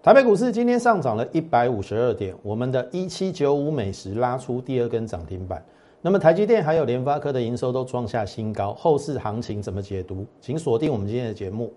[0.00, 5.60] 台北股市今天上涨了一百五十二点，我们的一七九五美食拉出第二根涨停板。
[6.00, 10.24] 那么台积电还有联发科的营收都创下新高，后市行情怎么解读？
[10.40, 11.74] 请锁定我们今天的节目。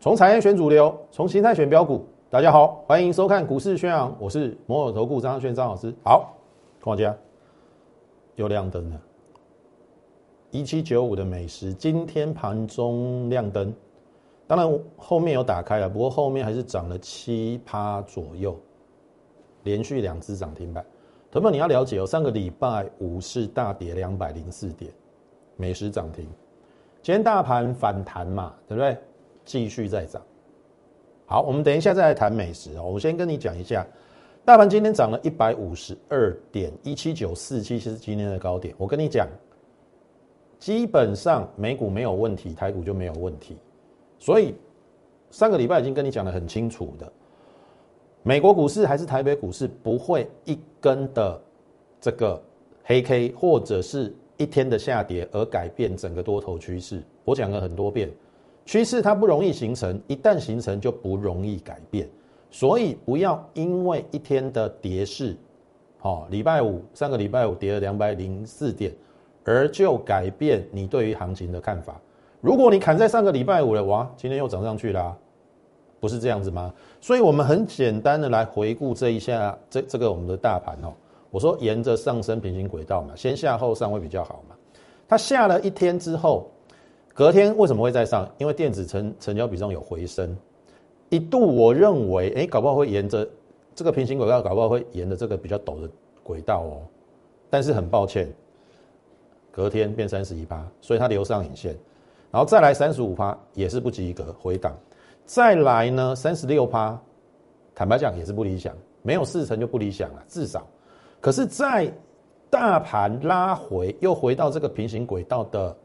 [0.00, 2.04] 从产业选主流，从形态选标股。
[2.28, 5.94] 大家好，欢迎收看股市宣扬，我是摩尔投顾张轩张老师。
[6.02, 6.34] 好，
[6.84, 7.16] 大家
[8.36, 9.00] 又亮灯了，
[10.50, 13.72] 一七九五的美食今天盘中亮灯。
[14.46, 18.54] 当然后面有打开了，不过后面还是涨了七趴左右，
[19.62, 20.84] 连续两只涨停板。
[21.30, 24.92] 同学们你要了解哦，上个礼拜五是大跌两百零四点，
[25.56, 26.28] 美食涨停。
[27.00, 28.96] 今天大盘反弹嘛，对不对？
[29.44, 30.20] 继续再涨。
[31.26, 32.82] 好，我们等一下再来谈美食哦。
[32.82, 33.86] 我先跟你讲一下，
[34.44, 38.74] 大盘今天涨了一百五十二点一七九四七，是今天的高点。
[38.76, 39.26] 我跟你讲，
[40.58, 43.56] 基本上美股没有问题，台股就没有问题。
[44.18, 44.54] 所以
[45.30, 47.10] 上个礼拜已经跟你讲的很清楚的，
[48.22, 51.40] 美国股市还是台北股市不会一根的
[51.98, 52.38] 这个
[52.82, 57.02] 黑 K 或者是一天的下跌而改变整个多头趋势。
[57.24, 58.10] 我讲了很多遍，
[58.66, 62.06] 趋势它不容易形成，一旦形成就不容易改变。
[62.54, 65.36] 所以不要因为一天的跌势，
[66.02, 68.94] 哦，礼拜五上个礼拜五跌了两百零四点，
[69.42, 72.00] 而就改变你对于行情的看法。
[72.40, 75.12] 如果你砍在上个礼拜五了，哇，今天又涨上去啦，
[75.98, 76.72] 不是这样子吗？
[77.00, 80.94] 所以，我们很简单的来回顾这一下，这这个我们的大盘哦，
[81.32, 84.54] 我说沿着上升平行轨道嘛，先下后上会比较好嘛。
[85.08, 86.48] 它下了一天之后，
[87.12, 88.30] 隔天为什么会再上？
[88.38, 90.36] 因为电子成成交比重有回升，
[91.08, 93.28] 一度我认为，哎，搞不好会沿着
[93.74, 95.88] 这个平行轨道，搞不好会沿着这个比较陡的
[96.22, 96.82] 轨道哦。
[97.50, 98.32] 但是很抱歉，
[99.50, 101.76] 隔天变三十一趴，所以它留上影线。
[102.30, 104.76] 然后再来三十五趴也是不及格回档，
[105.24, 107.00] 再来呢三十六趴，
[107.74, 110.66] 坦白讲也是不理想，没有四成就不理想了，至少。
[111.20, 111.92] 可是，在
[112.50, 115.76] 大盘拉回又回到这个平行轨道的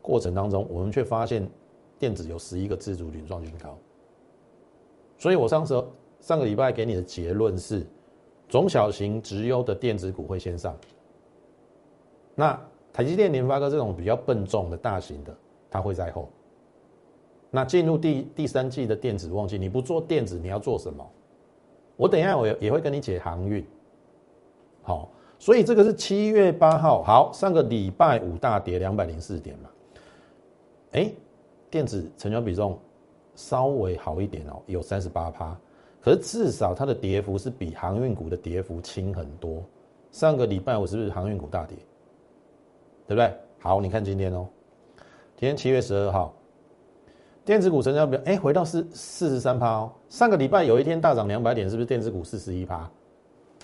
[0.00, 1.46] 过程当中，我们却发现
[1.98, 3.76] 电子有十一个自主领创新高。
[5.18, 5.82] 所以我上次
[6.20, 7.86] 上个礼拜给你的结论是，
[8.48, 10.76] 中小型直优的电子股会先上。
[12.34, 12.60] 那
[12.92, 15.36] 台积电、联发科这种比较笨重的大型的。
[15.68, 16.30] 它会在后。
[17.50, 21.06] 那进入第第三季的电子旺季，你不做电子，你要做什么？
[21.96, 23.66] 我等一下我也会跟你解航运。
[24.82, 29.68] 好，所以这个是七月八号，好，上个礼拜五大跌两百零四点嘛。
[30.92, 31.12] 哎，
[31.68, 32.78] 电子成交比重
[33.36, 35.56] 稍微好一点哦，有三十八趴，
[36.00, 39.62] 可是至少它的跌幅是比航运股的跌幅轻很多。
[40.10, 41.76] 上个礼拜我是不是航运股大跌？
[43.06, 43.32] 对不对？
[43.60, 44.44] 好，你看今天哦。
[45.36, 46.34] 今天七月十二号，
[47.44, 49.92] 电子股成交比哎回到四四十三趴哦。
[50.08, 52.90] 上个礼拜有一天大涨两百点，是不是电子股四十一趴？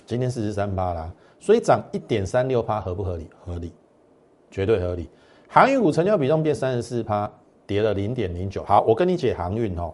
[0.05, 3.27] 今天四十三趴啦，所以涨一点三六趴合不合理？
[3.43, 3.73] 合理，
[4.51, 5.09] 绝对合理。
[5.47, 7.31] 航运股成交比重变三十四趴，
[7.65, 8.63] 跌了零点零九。
[8.63, 9.93] 好，我跟你解航运哦。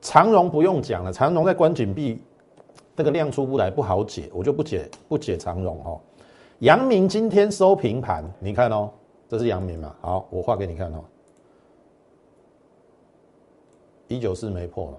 [0.00, 2.22] 长荣不用讲了，长荣在关紧闭，
[2.94, 6.00] 那个量出不来，不好解，我就不解不解长荣哦。
[6.60, 8.90] 阳明今天收平盘，你看哦。
[9.28, 9.92] 这是阳明嘛？
[10.00, 11.02] 好，我画给你看哦。
[14.06, 14.98] 一九四没破嘛？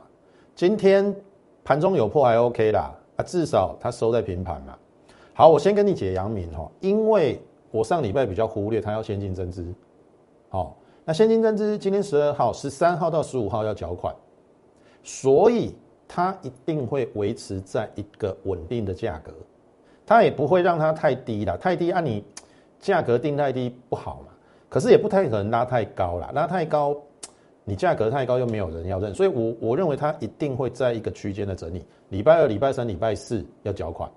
[0.54, 1.16] 今天
[1.64, 4.78] 盘中有破还 OK 啦，啊，至少它收在平盘嘛。
[5.34, 7.40] 好，我先跟你解阳明哈，因为
[7.72, 9.74] 我上礼拜比较忽略它要先进增资。
[10.50, 14.16] 好，那现金增资今天十二号、十三号到十五号要缴款，
[15.04, 15.74] 所以
[16.08, 19.32] 它一定会维持在一个稳定的价格，
[20.06, 22.24] 它也不会让它太低了，太低按你。
[22.80, 24.28] 价格定太低不好嘛，
[24.70, 26.96] 可是也不太可能拉太高啦，拉太高，
[27.64, 31.84] 你价格太高又没有人要认，所以我我认为它一定会在一个区间的整理。
[32.10, 34.08] 礼拜二、礼拜三、礼拜四要缴款，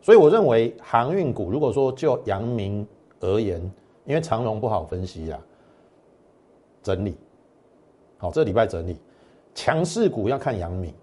[0.00, 2.84] 所以我认为航运股如果说就阳明
[3.20, 3.60] 而言，
[4.08, 5.38] 因为长荣不好分析啦，
[6.82, 7.14] 整理，
[8.16, 8.96] 好，这礼拜整理，
[9.54, 10.94] 强势股要看阳明，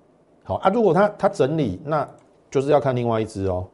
[0.44, 2.10] 好啊，如果它它整理，那
[2.50, 3.68] 就是要看另外一只哦。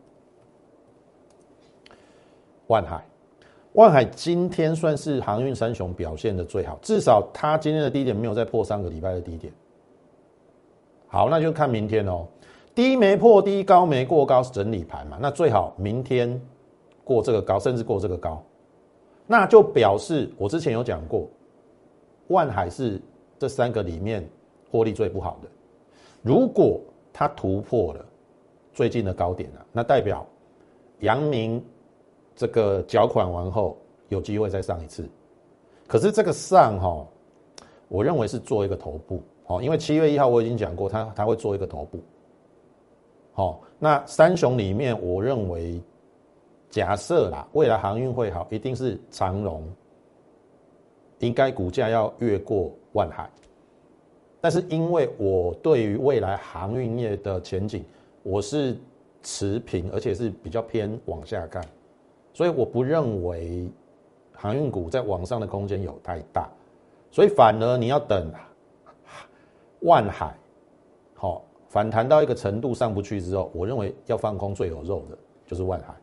[2.67, 3.01] 万海，
[3.71, 9.53] 万海今天算是航运三雄表现的最好，至少它今天的低点没有再破上个礼拜的低点。
[11.07, 12.27] 好，那就看明天哦，
[12.75, 15.17] 低没破低，高没过高是整理盘嘛？
[15.21, 16.41] 那最好明天
[17.05, 18.43] 过这个高，甚至过这个高，
[19.31, 21.25] 那就表示我之前有讲过，
[22.27, 23.01] 万海是
[23.39, 24.27] 这三个里面
[24.69, 25.47] 获利最不好的。
[26.21, 26.77] 如果
[27.13, 28.05] 它突破了
[28.73, 30.27] 最近的高点了，那代表。
[30.99, 31.63] 阳明
[32.35, 33.77] 这个缴款完后
[34.09, 35.09] 有机会再上一次，
[35.87, 37.07] 可是这个上哈，
[37.87, 41.99] 我认为是做一个头部，哦，因为七月一号我已经讲过，它它会做一个头部，
[43.31, 45.81] 好，那三雄里面，我认为
[46.71, 49.63] 假设啦，未来航运会好，一定是长荣，
[51.19, 53.29] 应该股价要越过万海。
[54.39, 57.85] 但是因为我对于未来航运业的前景，
[58.23, 58.75] 我是
[59.21, 61.63] 持平，而且是比较偏往下看，
[62.33, 63.69] 所以我不认为
[64.33, 66.50] 航运股在往上的空间有太大，
[67.12, 68.31] 所以反而你要等
[69.81, 70.35] 万海
[71.13, 75.94] 好反弹到一个程度上不去之后，我认为要放空最有肉的就是万海，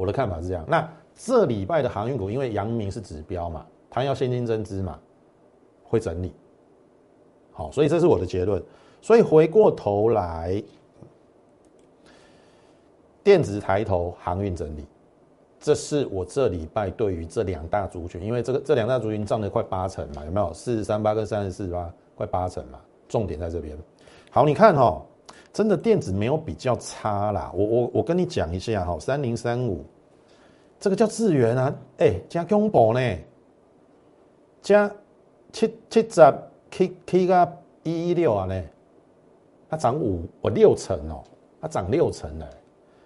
[0.00, 0.64] 我的看法是这样。
[0.66, 4.98] 那这礼拜的航运股，因为阳明是指标嘛，它要现金增资嘛，
[5.84, 6.32] 会整理。
[7.52, 8.62] 好，所以这是我的结论。
[9.02, 10.62] 所以回过头来，
[13.22, 14.86] 电子抬头，航运整理，
[15.58, 20.52] 这是我这礼拜对于这两大族群，因为这个这两大族群占了快八成嘛，有没有？
[20.54, 22.78] 四十三八跟三十四八，快八成嘛。
[23.08, 23.76] 重点在这边。
[24.30, 25.02] 好，你看哈，
[25.52, 27.50] 真的电子没有比较差啦。
[27.54, 29.84] 我我我跟你讲一下哈，三零三五，
[30.78, 33.18] 这个叫智源啊，哎，加公博呢，
[34.62, 34.90] 加
[35.52, 36.34] 七七十。
[36.72, 38.62] K K 个一一六啊呢，
[39.68, 41.20] 它涨五哦六成哦，
[41.60, 42.46] 它涨六成呢。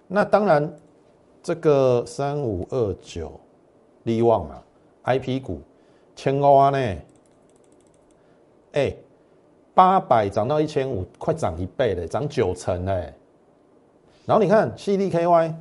[0.07, 0.71] 那当然，
[1.43, 3.33] 这个三五二九
[4.03, 4.63] 利旺嘛
[5.01, 5.63] ，I P 股
[6.15, 6.97] 千欧啊呢，
[8.73, 8.95] 哎，
[9.75, 13.13] 八百涨到一千五，快涨一倍嘞，涨九成嘞。
[14.25, 15.55] 然后你看 C D K Y，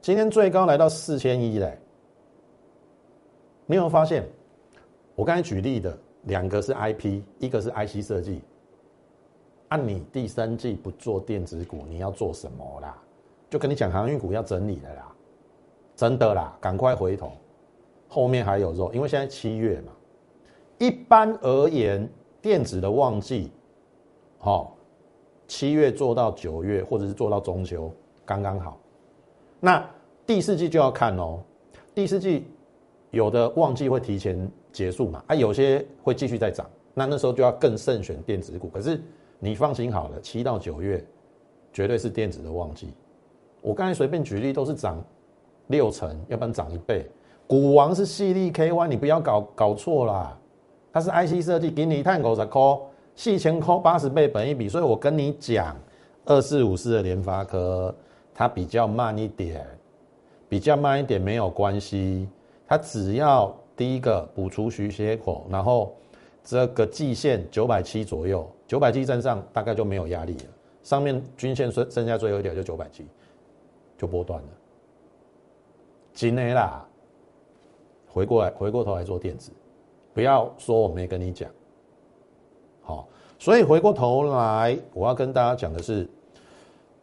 [0.00, 1.76] 今天最高来到四千一嘞，
[3.66, 4.24] 你有没有发现？
[5.16, 8.40] 我刚才举例的两个是 IP，一个是 IC 设计。
[9.68, 12.96] 按你第三季不做电子股，你要做什么啦？
[13.50, 15.12] 就跟你讲航运股要整理的啦，
[15.96, 17.32] 真的啦，赶快回头，
[18.06, 19.92] 后面还有肉，因为现在七月嘛。
[20.78, 22.08] 一般而言，
[22.40, 23.50] 电子的旺季，
[24.38, 24.76] 好，
[25.48, 27.92] 七月做到九月，或者是做到中秋，
[28.24, 28.78] 刚刚好。
[29.60, 29.84] 那
[30.26, 31.40] 第四季就要看哦，
[31.94, 32.46] 第四季
[33.10, 34.50] 有的旺季会提前。
[34.72, 35.24] 结束嘛？
[35.26, 38.68] 啊，有些会继续再涨，那那时候就要更慎选电子股。
[38.68, 39.00] 可是
[39.38, 41.02] 你放心好了，七到九月
[41.72, 42.92] 绝对是电子的旺季。
[43.62, 45.02] 我刚才随便举例都是涨
[45.68, 47.06] 六成，要不然涨一倍。
[47.46, 50.38] 股王是细粒 KY，你不要搞搞错啦。
[50.96, 52.62] 它是 IC 设计，给你一探狗十块，
[53.14, 54.66] 细千块八十倍本一比。
[54.66, 55.76] 所以我跟你讲，
[56.24, 57.94] 二四五四的联发科
[58.32, 59.66] 它比较慢一点，
[60.48, 62.26] 比较慢一点没有关系，
[62.66, 63.54] 它只要。
[63.76, 65.94] 第一个补除徐血口，然后
[66.42, 70.44] 这个季线九百七左右，九百七站上大概就没有压力了。
[70.82, 73.06] 上面均线剩剩下最后一条就九百七，
[73.98, 74.48] 就波段了。
[76.14, 76.82] 今天啦，
[78.08, 79.50] 回过来回过头来做电子，
[80.16, 81.46] 不要说我没跟你讲。
[82.80, 83.06] 好，
[83.38, 86.08] 所以回过头来，我要跟大家讲的是，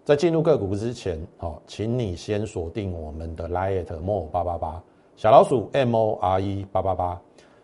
[0.04, 4.84] 在进入个股之前，好，请你先锁定我们的 Lite More 八八八。
[5.16, 7.22] 小老鼠 M O R E 八八八，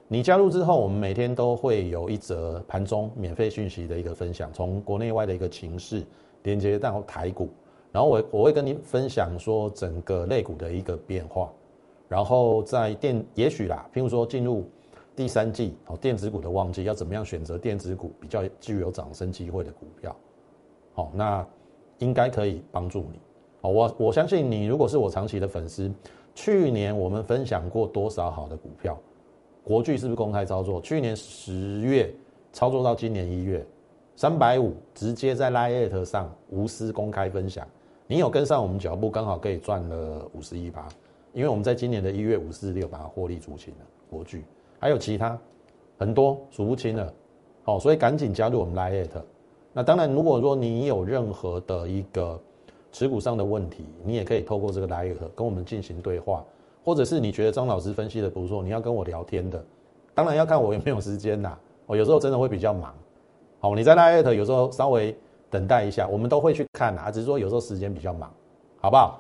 [0.08, 6.06] 你加入之后，我们每天都会有一则盘中免费讯息的一个分享，从国内外的一个情势
[6.44, 7.50] 连接到台股，
[7.92, 11.52] 然后我我会跟你分享说整个类股的一个变化，
[12.08, 14.70] 然后在电也许啦，譬如说进入
[15.20, 20.16] 第三季哦，电子股的旺季，要怎么样选择电子股比较具有涨升机会的股票？
[20.94, 21.46] 好，那
[21.98, 23.20] 应该可以帮助你。
[23.60, 25.92] 哦，我我相信你如果是我长期的粉丝。
[26.34, 28.98] 去年我们分享过多少好的股票？
[29.62, 30.80] 国巨是不是公开操作？
[30.80, 32.16] 去年十月
[32.54, 33.68] 操作到今年一月，
[34.16, 37.68] 三百五直接在 Lite 上无私公开分享。
[38.08, 40.88] 你有跟上我们脚步，刚好可以赚了五十一趴。
[41.34, 43.86] 因为我们在今年的一月五四六把它获利出清了。
[44.10, 44.46] 国巨
[44.80, 45.38] 还有其他
[45.98, 47.14] 很多数不清了。
[47.64, 49.22] 好，所以赶紧加入我们 Lite。
[49.74, 52.40] 那当然，如果说你有任何的一个。
[52.92, 56.44] 持股上的问题，你也可以透过这个来跟我们进行对话，
[56.84, 59.64] 或者是你觉得张老师分析的不错，你要跟我聊天的，
[60.16, 61.56] 当然要看我有没有时间呐。
[61.86, 62.92] 我有时候真的会比较忙，
[63.60, 65.16] 好，你在拉艾特有时候稍微
[65.52, 68.34] 等待一下，我们都会去看啊，只是说有时候时间比较忙，
[68.82, 69.20] 好不好？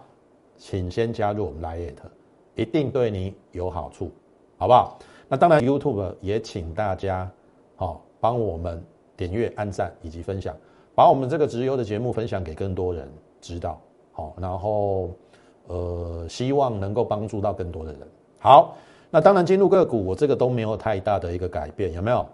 [0.57, 2.09] 请先加入我们拉艾特，
[2.55, 4.09] 一定对你有好处，
[4.57, 4.97] 好不好？
[5.31, 7.29] 那当然 YouTube 也请大家
[7.75, 8.83] 好帮我们
[9.15, 10.55] 点阅、按赞以及分享，
[10.95, 13.07] 把我们这个直邮的节目分享给更多人。
[13.39, 13.79] 知道
[14.11, 15.11] 好，然后
[15.67, 18.01] 呃，希望能够帮助到更多的人。
[18.39, 18.75] 好，
[19.11, 22.25] 那当然进入个股，我这个都没有太大的一个改变，有没有？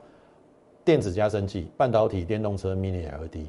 [0.86, 3.48] 电子加升器、半导体、电动车、Mini LED，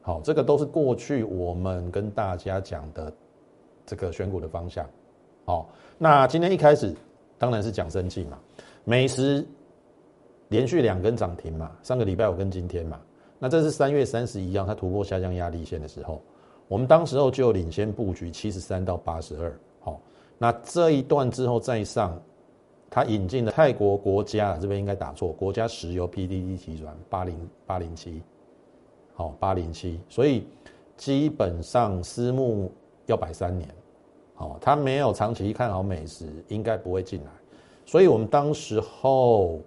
[0.00, 3.12] 好，这个都是过去我们跟大家讲的
[3.84, 4.86] 这个选股的方向。
[5.44, 6.94] 好，那今天一开始
[7.38, 8.38] 当然是讲生计嘛，
[8.84, 9.46] 美食
[10.48, 13.00] 连续两根涨停嘛，上个礼拜五跟今天嘛，
[13.38, 16.22] 那这是三月三十一号它突破下降压力线的时候，
[16.66, 19.58] 我们当时候就领先布局七十三到八十二。
[19.80, 20.00] 好，
[20.36, 22.20] 那这一段之后再上。
[22.90, 28.22] 他引进了泰国国家，这边应该打错，国家石油 PDD 集团八零八零七，
[29.12, 30.46] 好八零七，所以
[30.96, 32.72] 基本上私募
[33.04, 33.68] 要摆三年，
[34.38, 37.30] 哦，他没有长期看好美食，应该不会进来，
[37.84, 39.60] 所以我们当时候，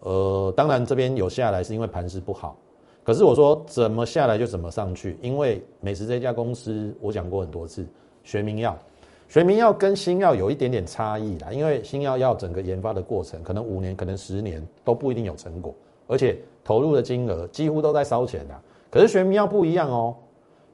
[0.00, 2.56] 呃，当然这边有下来是因为盘势不好，
[3.02, 7.86] 可是我说怎么下来就怎么上去，因为美食这家公司我讲过很多次，
[8.22, 8.78] 学名药。
[9.26, 15.74] 学名药跟新药有一点点差异啦，因为新药要整个研发的过程，可能五年，可能十年都不一定有成果，
[16.06, 18.54] 而且投入的金额几乎都在烧钱的。
[18.90, 20.14] 可是学名药不一样哦，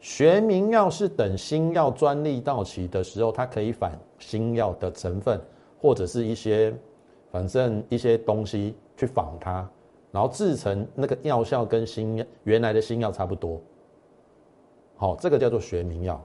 [0.01, 5.39] 学名药是等新药专利到期的时候，它可以反新药的成分
[5.81, 6.75] 或者是一些
[7.31, 9.69] 反正一些东西去仿它，
[10.11, 13.61] 然后制成那个药效跟新原来的新药差不多。
[14.97, 16.23] 好，这个叫做学名药。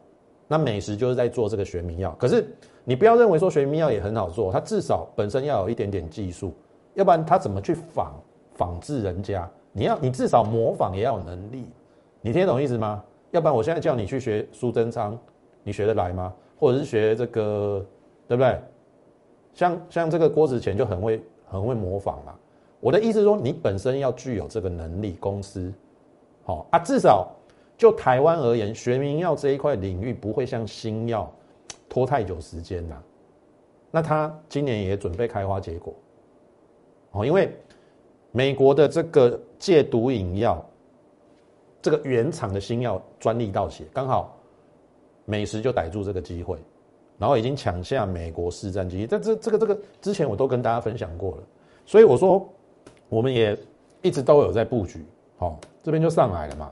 [0.48, 2.48] 那美食就是在做这个学名药，可是
[2.84, 6.54] 你不要认为说学名药也很好做，它至少本身要有一点点技术，
[6.94, 8.14] 要不然它怎么去仿
[8.54, 9.50] 仿制人家？
[9.74, 11.66] 你要你至少模仿也要有能力，
[12.22, 13.04] 你听懂意思吗？
[13.36, 15.20] 要不然我现在叫你去学苏贞昌，
[15.62, 16.34] 你学得来吗？
[16.58, 17.86] 或者是学这个，
[18.30, 18.58] 对不对？
[19.54, 22.34] 像像这个郭子乾就很会很会模仿嘛。
[22.80, 25.72] 我的意思说，你本身要具有这个能力，公司
[26.44, 27.30] 好啊，至少。
[27.78, 31.30] 就台湾而言，学名药这一块领域不会像新药
[31.90, 32.96] 拖太久时间呐。
[33.92, 35.94] 那他今年也准备开花结果，
[37.12, 37.54] 哦，因为
[38.32, 40.66] 美国的这个戒毒饮药，
[41.86, 44.36] 这个原厂的新药专利到期，刚好
[45.24, 46.58] 美食就逮住这个机会，
[47.20, 49.06] 然后已经抢下美国市占机。
[49.08, 51.44] 但这这个这个之前我都跟大家分享过了，
[51.86, 52.44] 所以我说
[53.08, 53.56] 我们也
[54.02, 55.06] 一直都有在布局，
[55.38, 56.72] 好，这边就上来了嘛。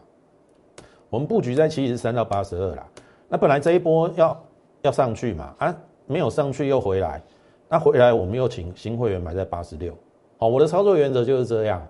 [1.12, 2.88] 我们布局在七十三到八十二啦，
[3.29, 4.43] 那本来这一波要
[4.82, 5.75] 要上去嘛，啊，
[6.08, 7.22] 没有上去又回来，
[7.70, 9.93] 那回来我们又请新会员买在八十六，
[10.39, 11.88] 好，我的操作原则就是这样，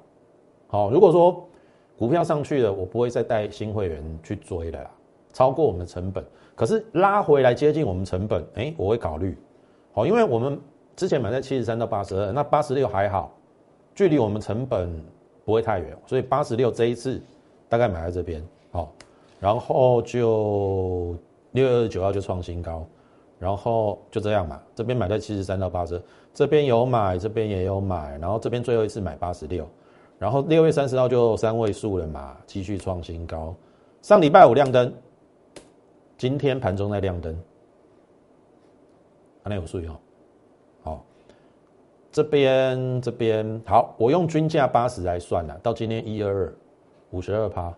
[0.67, 1.47] 好，如果说
[1.97, 4.91] 股票上去了，我不会再带新会员去追了啦，
[5.31, 6.23] 超过我们的成本，
[6.55, 9.37] 可是拉回来接近我们成本，哎，我会考虑，
[9.93, 10.59] 好，因为我们
[10.95, 13.31] 之前买在七十三到八十二，那八十六还好，
[13.95, 14.89] 距离我们成本
[15.45, 17.21] 不会太远，所以八十六这一次
[17.69, 18.91] 大概买在这边，好。
[19.39, 21.17] 然后就
[21.51, 22.87] 六月二十九号就创新高，
[23.39, 26.01] 然后就这样嘛，这边买在七十三到八十，
[26.33, 29.67] 这边有买，这边也有买，然后这边最后一次买八十六，
[30.23, 33.53] 然后六月三十号就三位数了嘛，继续创新高。
[34.01, 34.93] 上礼拜五亮灯，
[36.17, 37.37] 今天盘中在亮灯，
[39.43, 39.99] 还能有数哦。
[40.81, 41.05] 好，
[42.09, 46.55] 这边这边好，我用均价八十来算了，到今天一二二
[47.11, 47.75] 五十二趴。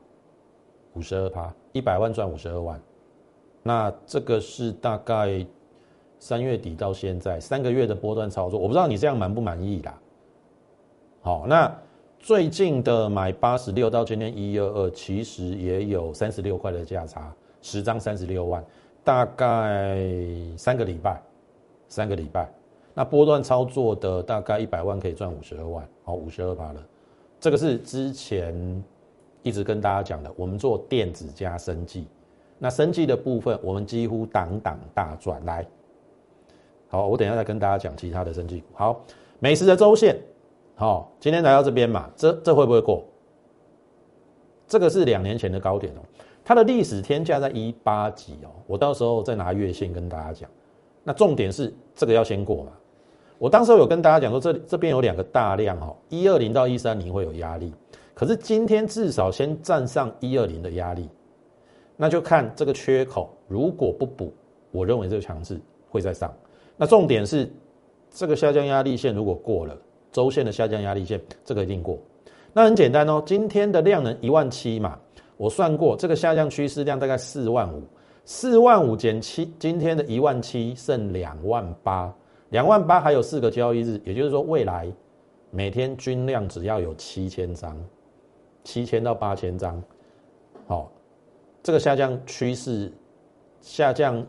[0.94, 2.80] 五十二趴，一百万赚五十二万，
[3.64, 5.44] 那这个是大概
[6.20, 10.00] 三月底到现在三个月的波段操作，我不知道你这样满不满意啦。
[11.22, 11.75] 好，那
[12.25, 18.65] 最近的买八十六到今天一二二，其实也有三十六块的价差，十张三十六万，
[19.03, 20.00] 大概
[20.58, 21.22] 三个礼拜，
[21.88, 22.51] 三个礼拜，
[22.96, 26.84] 那波段操作的大概一百万可以赚五十二万，好，五十二趴了，
[27.39, 28.84] 这个是之前。
[29.44, 32.08] 一直跟大家讲的，我们做电子加生技，
[32.58, 35.39] 那生技的部分，我们几乎档档大赚。
[35.46, 35.63] 来，
[36.88, 38.65] 好，我等下再跟大家讲其他的生技股。
[38.74, 39.00] 好，
[39.38, 40.17] 美食的周线，
[40.77, 43.05] 好，今天来到这边嘛，这这会不会过？
[44.67, 46.00] 这个是两年前的高点哦，
[46.44, 50.50] 它的历史天价在一八几哦，我到时候再拿月线跟大家讲。
[51.01, 52.74] 那重点是这个要先过嘛，
[53.38, 57.74] 我当时有跟大家讲说，这这边有两个大量哦，一二零到一三零会有压力。
[58.13, 61.08] 可是今天至少先站上一二零的压力，
[61.96, 64.34] 那就看这个缺口，如果不补，
[64.72, 65.58] 我认为这个强势
[65.89, 66.34] 会再上。
[66.75, 67.50] 那重点是
[68.10, 69.77] 这个下降压力线如果过了，
[70.15, 72.00] 周线的下降压力线这个一定过。
[72.53, 74.98] 那很简单哦，今天的量能一万七嘛，
[75.36, 77.84] 我算过这个下降趋势量大概四万五，
[78.24, 82.15] 四万五减七，今天的一万七剩两万八，
[82.51, 84.89] 两万八还有四个交易日，也就是说未来
[85.51, 87.77] 每天均量只要有七千张。
[88.63, 89.84] 七千到八千张，
[90.65, 90.89] 好，
[91.62, 92.91] 这个下降趋势，
[93.62, 94.25] 下降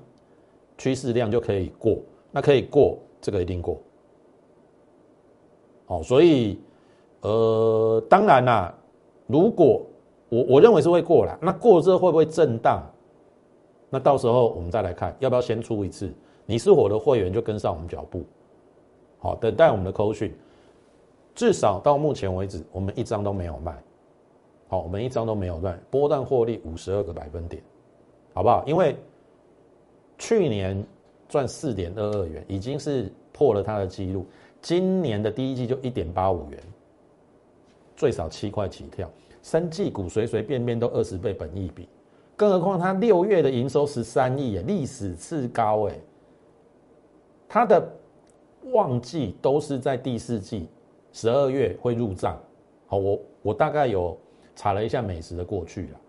[0.77, 1.99] 趋势量就可以过，
[2.31, 3.81] 那可以过，这个一定过，
[5.87, 6.59] 好，所以，
[7.21, 8.75] 呃，当然啦，
[9.27, 9.87] 如果
[10.29, 11.39] 我我认为是会过了。
[11.41, 12.83] 那过了之后会不会震荡？
[13.89, 16.13] 那到时候我们再来看，要不要先出一次？
[16.45, 18.25] 你是我的会员就跟上我们脚步，
[19.21, 20.35] 好，等待我们的扣讯。
[21.35, 23.77] 至少到目前为止，我们一张都没有卖。
[24.69, 27.63] 好，我们一张都没有卖，波段获利五十二个百分点，
[28.35, 28.65] 好不好？
[28.67, 28.97] 因为
[30.19, 30.85] 去年
[31.29, 34.27] 赚四点二二元，已经是破了它的记录。
[34.67, 36.61] 今年的第一季就一点八五元，
[37.95, 39.09] 最少七块起跳。
[39.41, 41.89] 生技股随随便便都二十倍本益比，
[42.35, 45.95] 更何况它六月的营收十三亿耶，历史次高哎。
[47.49, 47.89] 它的
[48.73, 50.69] 旺季都是在第四季，
[51.13, 52.37] 十二月会入账。
[52.89, 54.19] 好，我我大概有
[54.57, 56.01] 查了一下美食的过去了，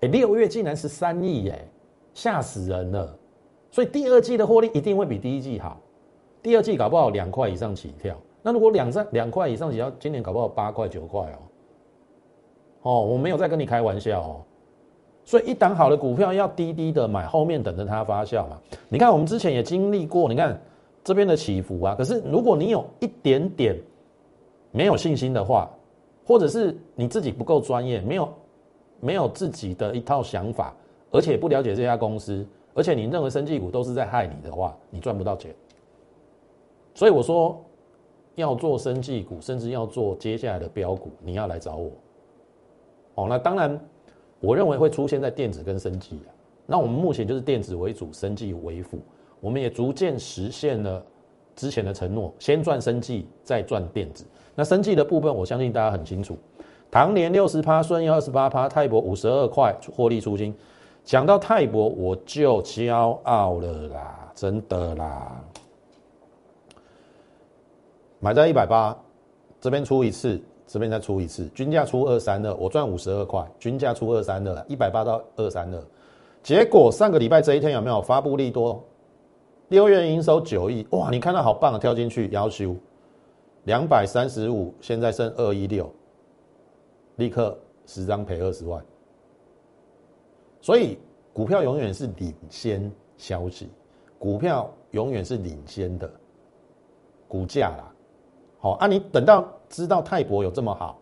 [0.00, 1.64] 哎，六月竟然十三亿耶，
[2.12, 3.16] 吓死人了。
[3.70, 5.80] 所以第二季的获利一定会比第一季好。
[6.42, 11.38] 第二季搞不好两块以上起跳，那如果两三两块以上起跳，今年搞不好八块九块哦。
[12.82, 14.40] 哦，我没有在跟你开玩笑哦。
[15.22, 18.58] 所以一档好的股票要低低的买，后面等着它发酵嘛。
[18.88, 20.58] 你看我们之前也经历过，你看
[21.04, 21.94] 这边的起伏啊。
[21.94, 23.76] 可是如果你有一点点
[24.72, 25.70] 没有信心的话，
[26.24, 28.28] 或者是你自己不够专业，没有
[28.98, 30.74] 没有自己的一套想法，
[31.10, 35.54] 而且不了解这家公司，而且你认为生技股都是在害你的话，你赚不到钱。
[36.94, 37.64] 所以我说，
[38.34, 41.90] 要做生技股，甚至要做接下来的标股，你要来找我。
[43.14, 43.78] 哦，那当然，
[44.40, 46.30] 我认为会出现在电子跟生技啊。
[46.66, 48.98] 那我们目前就是电子为主，生技为辅。
[49.40, 51.02] 我们也逐渐实现了
[51.56, 54.24] 之前的承诺，先赚生技，再赚电子。
[54.54, 56.36] 那生技的部分，我相信大家很清楚。
[56.90, 60.54] 唐年六十趴，顺义二十八趴，泰博五十二块获利出金。
[61.04, 65.42] 讲到泰博，我就骄傲了啦，真的啦。
[68.20, 68.96] 买在一百八，
[69.60, 75.82] 这边出一次，这边再出一次，均价出二三二，我赚五十二块，均价出二三二，一百八到二三二，
[76.42, 78.84] 结果上个礼拜这一天有没有发布利多？
[79.68, 82.76] 六月营收九亿，哇，你看到好棒啊，跳进去要求
[83.64, 85.90] 两百三十五，现在剩二一六，
[87.16, 88.84] 立刻十张赔二十万，
[90.60, 90.98] 所以
[91.32, 93.70] 股票永远是领先消息，
[94.18, 96.10] 股票永远是领先的
[97.26, 97.94] 股价啦。
[98.60, 100.98] 好啊，你等到知道泰博有这么好，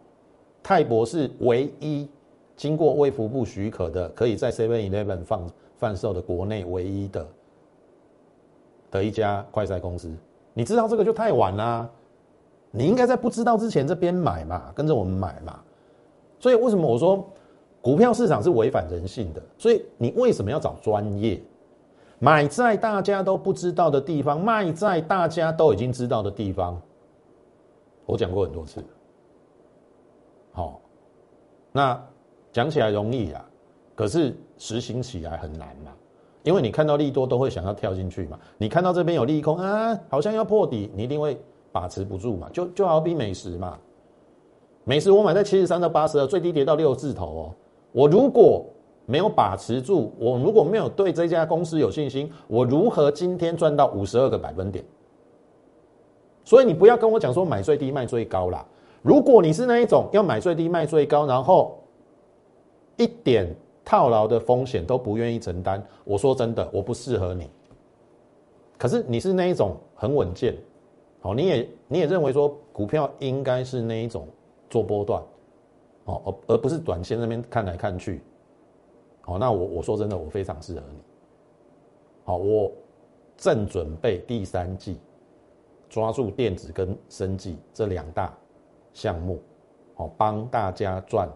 [0.63, 2.09] 泰博是唯一
[2.57, 7.27] 经过卫福部许可的，可以在 Seven Eleven 放贩售的国内唯一的
[8.93, 10.09] 的一家快赛公司。
[10.55, 11.89] 你知道这个就太晚啦，
[12.71, 15.59] 你应该在不知道之前这边买嘛，跟着我们买嘛。
[16.39, 17.29] 所以为什么我说
[17.81, 19.43] 股票市场是违反人性的？
[19.57, 21.41] 所以你为什么要找专业？
[22.21, 26.81] 买在大家都不知道的地方，卖在大家都已经知道的地方。
[28.09, 28.83] 我讲过很多次，
[30.53, 30.81] 好，
[31.71, 32.03] 那
[32.51, 33.45] 讲起来容易啊，
[33.95, 35.93] 可是实行起来很难嘛，
[36.43, 41.39] 因为你看到利多都会想要跳进去嘛，你看到这边有利空啊，好像要破底，你一定会
[41.71, 43.79] 把持不住嘛，就就好比美食嘛，
[44.85, 47.55] 美食我买在七十三到八十二，最低跌到六字头哦，
[47.93, 48.65] 我如果
[49.05, 54.83] 没有把持住，我如果没有对这家公司有信心，我如何今天赚到五十二个百分点？
[56.49, 58.65] 所以你不要跟我讲说买最低卖最高啦。
[59.03, 61.79] 如果你是那一种要买最低卖最高，然后
[62.97, 67.51] 一点套牢的风险都不愿意承担，我说真的，我不适合你。
[68.79, 70.57] 可是你是那一种很稳健，
[71.21, 74.27] 好，你也你也认为说股票应该是那一种
[74.71, 75.23] 做波段，
[76.07, 78.23] 哦，而而不是短线那边看来看去，
[79.21, 80.99] 好，那我我说真的，我非常适合你。
[82.25, 82.73] 好，我
[83.37, 84.99] 正准备第三季。
[85.89, 88.33] 抓住电子跟生技这两大
[88.93, 89.41] 项目，
[89.95, 91.29] 好帮大家赚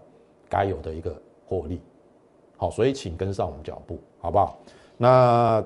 [0.49, 1.15] 该有的一个
[1.47, 1.81] 获利，
[2.57, 4.59] 好，所以请跟上我们脚步，好不好？
[4.99, 5.65] 那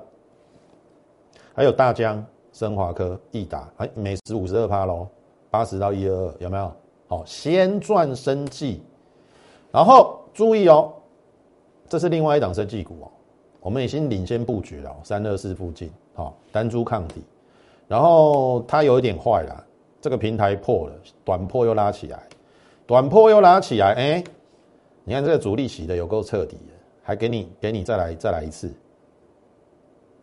[1.55, 5.09] 还有大江、生华科、益达，哎，每十五十二趴喽，
[5.51, 6.72] 八十到一二二，有没有？
[7.09, 8.83] 好，先赚生技，
[9.72, 10.92] 然后注意哦，
[11.88, 13.11] 这是另外一档生技股哦，
[13.61, 17.22] 我们已经领先布局了，三二四附近，好，单株抗体。
[17.88, 19.66] 然后它有一点坏了，
[20.01, 20.94] 这个平台破了，
[21.25, 22.20] 短破又拉起来，
[22.85, 24.25] 短破又拉起来，哎，
[25.05, 26.59] 你看这个主力洗的有够彻底，
[27.03, 28.72] 还给你给你再来再来一次，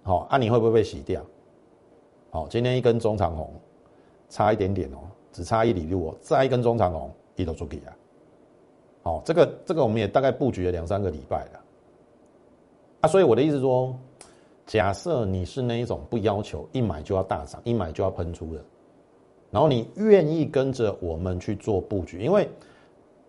[0.04, 1.22] 好，啊你会不会被洗掉？
[2.32, 3.50] 好，今天一根中长红，
[4.28, 4.98] 差一点点哦，
[5.32, 7.96] 只差一里路哦，再一根中长红，一头出去啊，
[9.04, 11.60] 好，这个这个我们也大概布局了两三个礼拜了，
[13.02, 13.96] 啊，所以我的意思说。
[14.66, 18.64] 假设你是那一种不要求一买就要大涨，一买就要喷出的，
[19.52, 22.50] 然后你愿意跟着我们去做布局，因为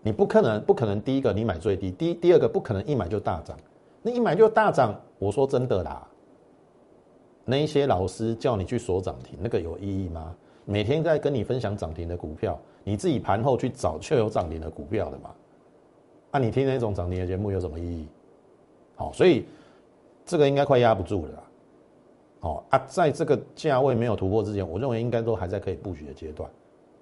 [0.00, 3.58] 你不可能不可能第一个你买最低，第第二个不可能一买就大涨，
[4.02, 6.06] 那一买就大涨，我说真的啦，
[7.44, 10.34] 那一些老师叫你去锁涨停，那个有意义吗？
[10.64, 15.30] 每天在跟你分享涨停的股票，你自己盘后去找就有涨停的股票的嘛？
[16.30, 18.06] 那你听那种涨停的节目有什么意义？
[18.94, 19.44] 好，所以
[20.24, 21.32] 这个应该快压不住了。
[22.40, 26.48] 哦啊，在这个价位没有突破之前，我认为应该都还在可以布局的阶段。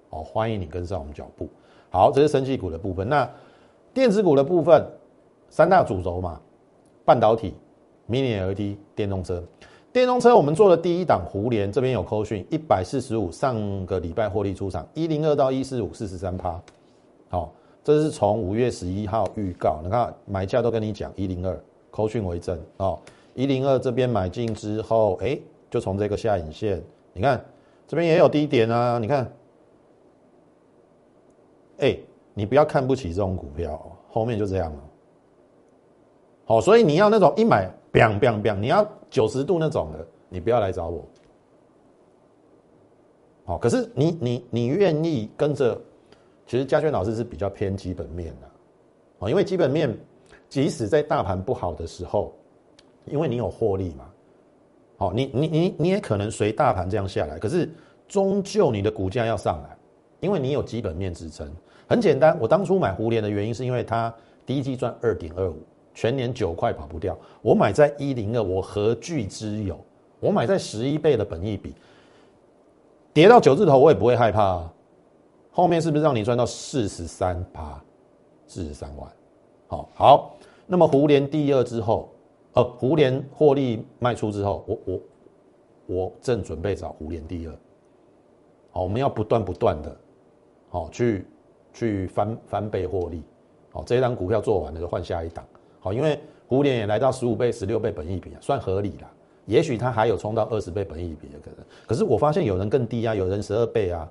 [0.09, 1.49] 好，欢迎你跟上我们脚步。
[1.89, 3.07] 好，这是升气股的部分。
[3.07, 3.29] 那
[3.93, 4.85] 电子股的部分，
[5.49, 6.39] 三大主轴嘛，
[7.03, 7.53] 半导体、
[8.09, 9.43] Mini LED、电动车。
[9.91, 16.59] 电动车我们做的第一档胡联，这边有扣讯一百四十五，上个礼拜获利出场一零二到一四五四十三趴，
[17.29, 22.99] 好，这是从五月十一号预告，你看买价都跟你讲一零二，扣讯为证哦，
[23.35, 26.81] 一零二这边买进之后，哎，就从这个下影线，
[27.13, 27.45] 你看
[27.87, 29.31] 这边也有低点啊，你看，
[31.77, 31.95] 哎，
[32.33, 33.79] 你不要看不起这种股票，
[34.09, 34.79] 后面就这样了，
[36.45, 37.71] 好，所以你要那种一买。
[37.93, 41.05] biang biang biang，你要九十度那种的，你不要来找我。
[43.45, 45.79] 好，可是你你你愿意跟着？
[46.47, 48.49] 其实嘉轩老师是比较偏基本面的，
[49.19, 49.95] 哦，因为基本面
[50.53, 52.31] 即使在大盘不好的时候，
[53.05, 54.05] 因为你有获利嘛，
[54.97, 57.67] 好，你你你你也可能随大盘这样下来，可是
[58.07, 59.75] 终究你的股价要上来，
[60.19, 61.51] 因为你有基本面支撑。
[61.87, 64.13] 很简单，我当初买胡联的原因是因为它
[64.45, 65.57] 第一季赚二点二五。
[65.95, 69.83] 全年九块跑不掉，我买在一零二，我何惧之有？
[70.19, 71.73] 我买在十一倍的本益比，
[73.11, 74.73] 跌到九字头我也不会害怕啊。
[75.49, 77.83] 后面是不是让你赚到四十三趴，
[78.45, 79.11] 四十三万？
[79.67, 80.35] 好，好。
[80.65, 82.09] 那么胡联第二之后，
[82.53, 84.99] 呃，胡联获利卖出之后，我我
[85.85, 87.53] 我正准备找胡联第二。
[88.71, 89.95] 好，我们要不断不断的，
[90.69, 91.25] 好去
[91.73, 93.21] 去翻翻倍获利。
[93.71, 95.45] 好，这一档股票做完了就换下一档。
[95.79, 99.11] 好，因为胡联也来到十五倍、十六倍本益比啊，算合理啦。
[99.45, 101.65] 也许它还有冲到二十倍本益比的可能。
[101.85, 104.09] 可是我发现有人更低啊，有人十二倍啊。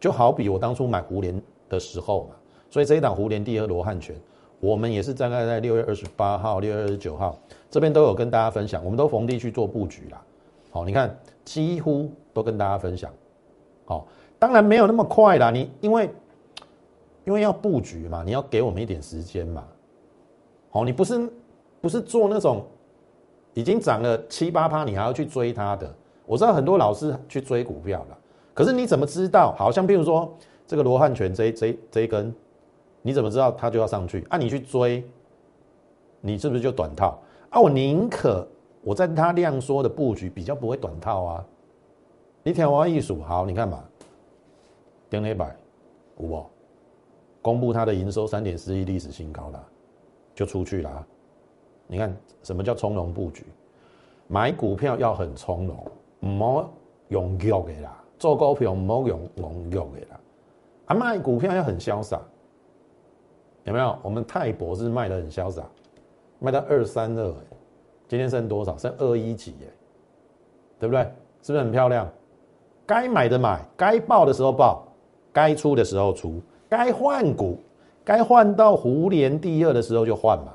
[0.00, 2.34] 就好比我当初买胡联的时候嘛，
[2.68, 4.14] 所以这一档胡联第二罗汉拳，
[4.64, 7.38] 我们也是大概在六月二十八号、六月二十九号
[7.70, 10.22] 这边都有跟大家分享，我们都逢低去做布局啦。
[10.70, 13.12] 好，你看几乎都跟大家分享。
[13.84, 14.06] 好，
[14.38, 16.08] 当然没有那么快啦，你因为
[17.24, 19.62] 因为要布局嘛，你要给我们一点时间嘛。
[20.72, 21.28] 哦，你不是
[21.82, 22.64] 不是做那种
[23.52, 25.94] 已经涨了七八趴，你还要去追它的？
[26.24, 28.18] 我知道很多老师去追股票了，
[28.54, 29.54] 可是你怎么知道？
[29.58, 30.34] 好像譬如说
[30.66, 32.34] 这个罗汉拳这这这一根，
[33.06, 34.26] 你怎么知道它就要上去？
[34.30, 35.04] 啊，你去追，
[36.22, 37.20] 你是不是就短套？
[37.50, 38.48] 啊，我宁可
[38.80, 41.46] 我在它量缩的布局比较不会短套啊。
[42.42, 43.84] 你听我艺术好，你看嘛，
[45.10, 45.54] 顶一百
[46.16, 46.42] 五
[47.42, 49.62] 公布它的营收三点四亿历史新高了。
[50.34, 51.06] 就出去了，
[51.86, 53.44] 你看什么叫从容布局？
[54.28, 55.86] 买股票要很从容，
[56.20, 56.70] 唔好
[57.08, 58.02] 用脚的啦。
[58.18, 60.20] 做股票唔好用用脚的啦。
[60.86, 62.18] 啊，卖股票要很潇洒，
[63.64, 63.98] 有没有？
[64.02, 65.62] 我们泰博是卖的很潇洒，
[66.38, 67.34] 卖到二三二，
[68.08, 68.76] 今天剩多少？
[68.78, 69.54] 剩二一几？
[69.62, 69.66] 哎，
[70.78, 71.02] 对不对？
[71.42, 72.08] 是不是很漂亮？
[72.86, 74.86] 该买的买，该报的时候报，
[75.32, 77.58] 该出的时候出，该换股。
[78.06, 80.52] 该换到胡联第二的时候就换嘛。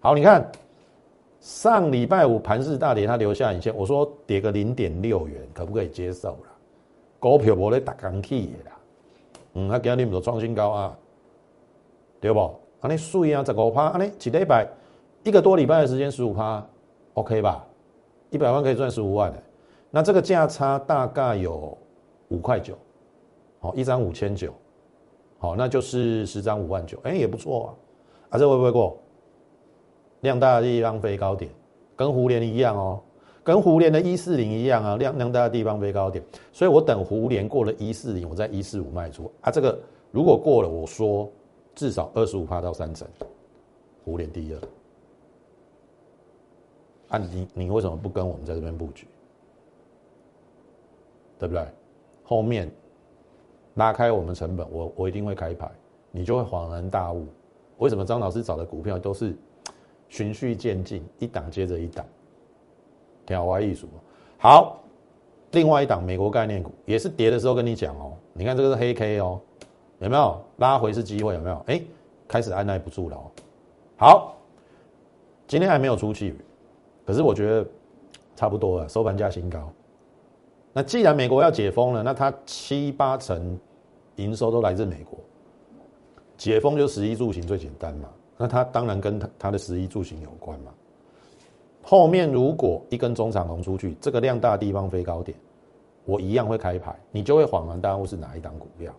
[0.00, 0.50] 好，你看
[1.40, 6.48] 上礼拜五盘市大跌，它留下影线，我说跌个零点六元，可不可以接受了？
[7.18, 8.72] 股票无咧打钢铁啦，
[9.52, 10.98] 嗯，他今日唔做创新高啊，
[12.24, 12.50] 对不？
[12.80, 14.66] 安尼水啊，十五趴，安尼一礼拜
[15.24, 16.66] 一个多礼拜的时间十五趴
[17.12, 17.62] ，OK 吧？
[18.30, 19.42] 一百万可以赚十五万的，
[19.90, 21.76] 那这个价差大概有
[22.28, 22.78] 五块九，
[23.60, 24.54] 好，一张五千九。
[25.36, 27.68] 好，那就是十张五万九，哎，也不错啊，
[28.30, 28.96] 啊，这会不会过？
[30.22, 31.50] 量大的地方飞高点，
[31.94, 33.02] 跟胡联一样哦，
[33.42, 39.78] 跟胡联的一四零一样啊，量量大的地方飞高点，所以我等胡联过了一四零，我在一四五卖出啊，这个
[40.10, 41.30] 如果过了，我说
[41.74, 43.06] 至少二十五趴到三成，
[44.04, 44.60] 胡联第二，
[47.08, 49.06] 啊，你你为什么不跟我们在这边布局？
[51.38, 51.66] 对不对？
[52.22, 52.70] 后面。
[53.76, 55.68] 拉开我们成本，我我一定会开牌，
[56.12, 57.26] 你就会恍然大悟，
[57.78, 59.36] 为什么张老师找的股票都是
[60.08, 62.06] 循序渐进，一档接着一档，
[63.30, 63.88] 好玩艺术。
[64.38, 64.80] 好，
[65.50, 69.40] 另外一档美国概念股也是跌的时候跟你讲哦，你看这个是黑 K 哦，
[70.00, 71.34] 有没有拉回是机会？
[71.34, 71.56] 有没有？
[71.66, 71.82] 哎，
[72.28, 73.30] 开始按耐不住了哦。
[73.96, 74.36] 好，
[75.46, 76.36] 今天还没有出去，
[77.06, 77.66] 可是我觉得
[78.36, 79.70] 差不多了，收盘价新高。
[80.72, 83.58] 那既然美国要解封了，那它七八成
[84.16, 85.18] 营收都来自美国，
[86.36, 90.72] 解封就十一住行最简单嘛，那它当然跟它它的十一住行有关嘛。
[91.82, 95.38] 后面如果一根中长红出去，这个量大的地方飞高点，
[96.04, 98.92] 我一样会开牌，你就会恍然大悟是哪一档股票。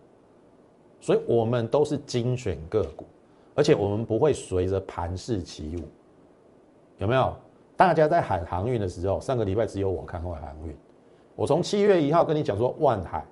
[1.06, 3.04] 所以我们都是精选个股，
[3.54, 5.84] 而且我们不会随着盘势起舞，
[6.98, 7.32] 有没有？
[7.76, 10.76] 大家在喊航运的时候，上个礼拜只有我看坏航运。
[11.36, 13.24] 我从七月一号跟你讲说，万海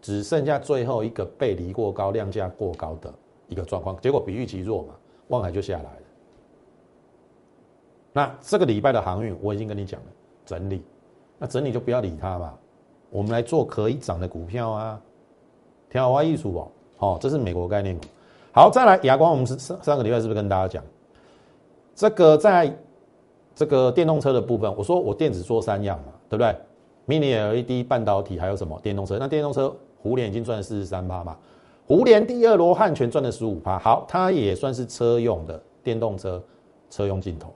[0.00, 3.14] 只剩下最后一个背离过高、量价过高的
[3.46, 4.94] 一个状况，结果比预期弱嘛，
[5.28, 6.02] 万海就下来了。
[8.12, 10.06] 那这个礼拜的航运我已经跟你讲了，
[10.44, 10.82] 整理，
[11.38, 12.58] 那整理就不要理它嘛，
[13.10, 15.00] 我们来做可以涨的股票啊，
[15.88, 16.68] 天华艺术哦，
[17.02, 18.02] 哦，这是美国概念股。
[18.52, 20.84] 好，再来亚光，我们是上上个礼拜是不是跟大家讲，
[21.96, 22.72] 这个在
[23.56, 26.54] 这个电动车的部分，我说我电子做三样嘛，对不对
[27.08, 29.18] ？Mini LED 半导体还有什么电动车？
[29.18, 31.36] 那电动车胡联已经赚了四十三趴嘛，
[31.88, 33.80] 胡联第二罗汉全赚了十五趴。
[33.80, 36.40] 好，它也算是车用的电动车
[36.88, 37.52] 车用镜头。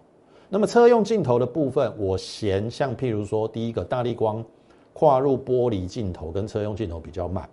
[0.49, 4.45] 那么车用镜头的部分，我嫌像譬如说第一个大力光
[4.93, 7.49] 跨入玻璃镜头跟车用镜头比较慢，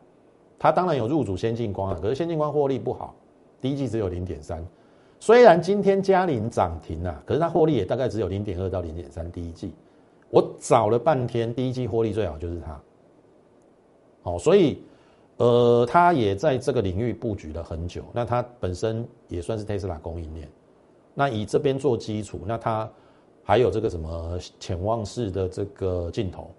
[0.63, 3.13] 它当然有入主先进光啊，可是先进光获利不好，
[3.59, 4.65] 第一季只有零点三。
[5.19, 9.73] 虽然今天嘉麟涨停啊，可是它获利也大概只有零点二到零点三，第一季。
[10.29, 12.81] 我找了半天，第一季获利最好就是它，
[14.21, 14.81] 好，所以，
[15.35, 18.01] 呃，它也在这个领域布局了很久。
[18.13, 20.47] 那它本身也算是特斯拉供应链，
[21.13, 22.89] 那以这边做基础，那它
[23.43, 26.49] 还有这个什么潜望式的这个镜头，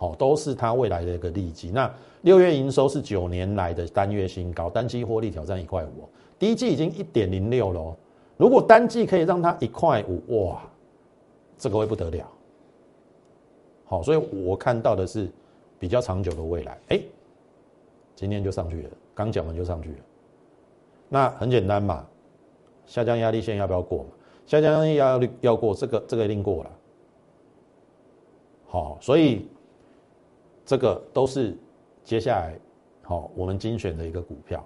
[0.00, 1.70] 好，都是它未来的一个利基。
[1.70, 6.08] 那六月营收是九年来的单月新高，单季获利挑战一块五，
[6.38, 7.94] 第一季已经一点零六了，
[8.38, 10.62] 如果单季可以让它一块五，哇，
[11.58, 12.26] 这个会不得了。
[13.84, 15.30] 好，所以我看到的是
[15.78, 16.78] 比较长久的未来。
[16.88, 17.00] 哎，
[18.16, 19.98] 今天就上去了，刚讲完就上去了。
[21.10, 22.06] 那很简单嘛，
[22.86, 24.06] 下降压力线要不要过嘛？
[24.46, 26.70] 下降压力要要过，这个这个一定过了。
[28.66, 29.46] 好，所以
[30.70, 31.52] 这个都是
[32.04, 32.56] 接下来
[33.02, 34.64] 好我们精选的一个股票。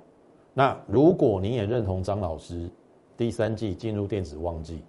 [0.53, 2.69] 那如果你也认同张老师
[3.17, 4.83] 第三季进入电子旺季，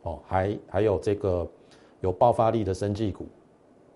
[0.00, 1.46] 哦，还还有这个
[2.00, 3.26] 有爆发力的生技股。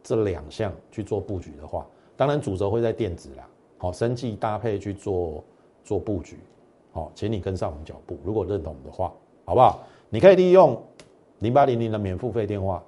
[0.03, 5.43] 这两项去做布局的话，当然主轴会在电子啦，好，生计搭配去做
[5.83, 6.39] 做布局，
[6.93, 8.19] 好，请你跟上我们脚步。
[8.23, 9.11] 如果认同的话，
[9.47, 9.83] 好不好？
[10.11, 10.79] 你可以利用
[11.39, 12.85] 零八零零的免付费电话，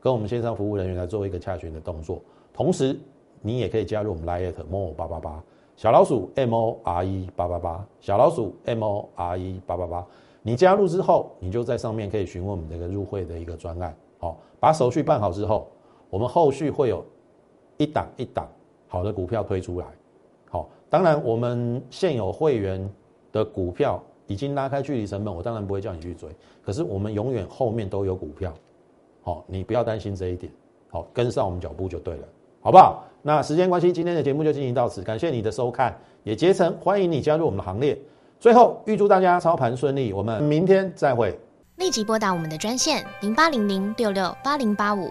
[0.00, 2.22] 跟我们线上服务人员来做一个洽询的动作。
[2.52, 2.98] 同时，
[3.40, 5.42] 你也可以加入我们 Line more 八八八
[5.76, 10.06] 小老鼠 M O R E 八八八小老鼠 M O R E 八八八。
[10.42, 15.68] 你加入之后，你就在上面可以询问我们这个入会的一个专案，好，把手续办好之后。
[16.10, 17.02] 我们后续会有
[17.78, 18.46] 一档一档
[18.86, 19.86] 好的股票推出来，
[20.50, 22.86] 好，当然我们现有会员
[23.32, 26.28] 的股票已经拉开距离成本，我当然不会叫你去追，
[26.62, 28.52] 可是我们永远后面都有股票，
[29.22, 30.52] 好，你不要担心这一点，
[30.90, 32.28] 好，跟上我们脚步就对了，
[32.62, 33.04] 好不好？
[33.22, 37.98] 那时间关系，今天的节目就进行到此，感谢你的收看，也竭诚欢迎你加入我们的行列。
[38.38, 41.36] 最后预祝大家操盘顺利，我们明天再会。
[41.76, 45.10] 立即拨打我们的专线零八零零六六八零八五。